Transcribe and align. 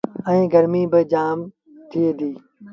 ائيٚݩ 0.29 0.51
گرميٚ 0.53 0.89
با 0.91 0.99
جآم 1.11 1.37
ٿئي 1.89 2.09
ديٚ۔ 2.17 2.37